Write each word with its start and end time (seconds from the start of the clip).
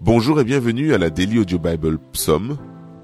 Bonjour 0.00 0.40
et 0.40 0.44
bienvenue 0.44 0.94
à 0.94 0.98
la 0.98 1.10
Daily 1.10 1.40
Audio 1.40 1.58
Bible 1.58 1.98
Psaume, 2.12 2.56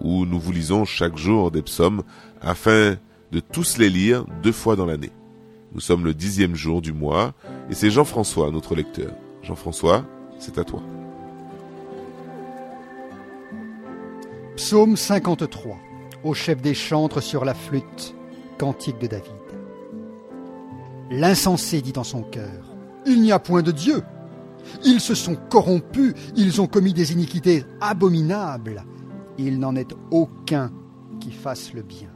où 0.00 0.26
nous 0.26 0.40
vous 0.40 0.50
lisons 0.50 0.84
chaque 0.84 1.16
jour 1.16 1.52
des 1.52 1.62
psaumes 1.62 2.02
afin 2.40 2.96
de 3.30 3.38
tous 3.38 3.78
les 3.78 3.88
lire 3.88 4.24
deux 4.42 4.50
fois 4.50 4.74
dans 4.74 4.86
l'année. 4.86 5.12
Nous 5.72 5.78
sommes 5.78 6.04
le 6.04 6.14
dixième 6.14 6.56
jour 6.56 6.82
du 6.82 6.92
mois 6.92 7.32
et 7.70 7.74
c'est 7.74 7.92
Jean-François, 7.92 8.50
notre 8.50 8.74
lecteur. 8.74 9.12
Jean-François, 9.44 10.04
c'est 10.40 10.58
à 10.58 10.64
toi. 10.64 10.82
Psaume 14.56 14.96
53, 14.96 15.78
au 16.24 16.34
chef 16.34 16.60
des 16.60 16.74
chantres 16.74 17.22
sur 17.22 17.44
la 17.44 17.54
flûte, 17.54 18.16
cantique 18.58 18.98
de 18.98 19.06
David. 19.06 19.30
L'insensé 21.12 21.82
dit 21.82 21.92
dans 21.92 22.02
son 22.02 22.22
cœur, 22.22 22.64
Il 23.06 23.22
n'y 23.22 23.30
a 23.30 23.38
point 23.38 23.62
de 23.62 23.70
Dieu. 23.70 24.02
Ils 24.84 25.00
se 25.00 25.14
sont 25.14 25.36
corrompus, 25.36 26.14
ils 26.36 26.60
ont 26.60 26.66
commis 26.66 26.92
des 26.92 27.12
iniquités 27.12 27.64
abominables. 27.80 28.84
Il 29.38 29.58
n'en 29.58 29.74
est 29.76 29.94
aucun 30.10 30.70
qui 31.20 31.32
fasse 31.32 31.72
le 31.72 31.82
bien. 31.82 32.08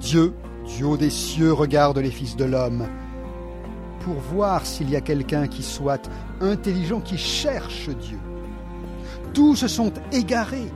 Dieu, 0.00 0.34
du 0.76 0.84
haut 0.84 0.96
des 0.96 1.10
cieux, 1.10 1.52
regarde 1.52 1.98
les 1.98 2.10
fils 2.10 2.36
de 2.36 2.44
l'homme 2.44 2.86
pour 4.00 4.14
voir 4.14 4.66
s'il 4.66 4.90
y 4.90 4.96
a 4.96 5.00
quelqu'un 5.00 5.46
qui 5.46 5.62
soit 5.62 6.10
intelligent, 6.40 7.00
qui 7.00 7.16
cherche 7.16 7.88
Dieu. 7.88 8.18
Tous 9.32 9.56
se 9.56 9.68
sont 9.68 9.92
égarés, 10.12 10.70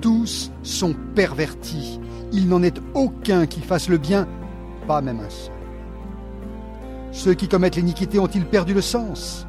tous 0.00 0.50
sont 0.62 0.94
pervertis. 1.14 2.00
Il 2.32 2.48
n'en 2.48 2.62
est 2.62 2.80
aucun 2.94 3.46
qui 3.46 3.60
fasse 3.60 3.88
le 3.88 3.98
bien, 3.98 4.26
pas 4.88 5.00
même 5.00 5.20
un 5.20 5.30
seul. 5.30 5.52
Ceux 7.12 7.34
qui 7.34 7.46
commettent 7.46 7.76
l'iniquité 7.76 8.18
ont-ils 8.18 8.46
perdu 8.46 8.74
le 8.74 8.80
sens? 8.80 9.46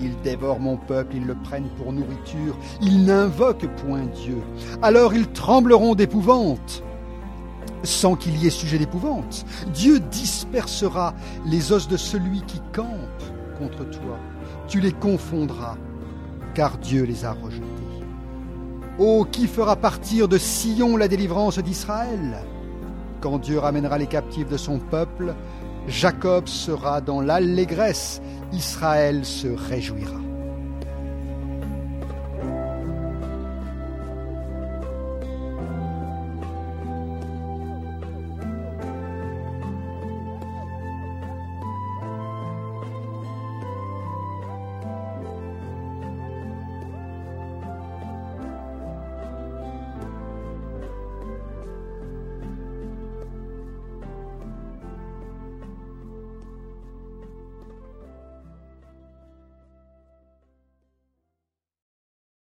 Ils 0.00 0.20
dévorent 0.22 0.60
mon 0.60 0.76
peuple, 0.76 1.16
ils 1.16 1.26
le 1.26 1.34
prennent 1.34 1.68
pour 1.76 1.92
nourriture, 1.92 2.56
ils 2.80 3.04
n'invoquent 3.04 3.68
point 3.76 4.06
Dieu. 4.24 4.38
Alors 4.82 5.14
ils 5.14 5.28
trembleront 5.28 5.94
d'épouvante, 5.94 6.82
sans 7.84 8.16
qu'il 8.16 8.36
y 8.36 8.46
ait 8.46 8.50
sujet 8.50 8.78
d'épouvante. 8.78 9.44
Dieu 9.72 10.00
dispersera 10.00 11.14
les 11.46 11.72
os 11.72 11.88
de 11.88 11.96
celui 11.96 12.40
qui 12.42 12.60
campe 12.72 12.88
contre 13.58 13.88
toi. 13.90 14.18
Tu 14.68 14.80
les 14.80 14.92
confondras, 14.92 15.76
car 16.54 16.78
Dieu 16.78 17.04
les 17.04 17.24
a 17.24 17.32
rejetés. 17.32 17.62
Oh, 18.98 19.26
qui 19.30 19.46
fera 19.46 19.76
partir 19.76 20.28
de 20.28 20.38
Sion 20.38 20.96
la 20.96 21.08
délivrance 21.08 21.58
d'Israël? 21.58 22.38
Quand 23.20 23.38
Dieu 23.38 23.58
ramènera 23.58 23.98
les 23.98 24.06
captifs 24.06 24.48
de 24.48 24.56
son 24.56 24.78
peuple, 24.78 25.34
Jacob 25.88 26.46
sera 26.46 27.00
dans 27.00 27.20
l'allégresse, 27.20 28.20
Israël 28.52 29.24
se 29.24 29.48
réjouira. 29.48 30.31